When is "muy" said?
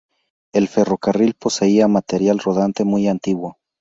2.85-3.07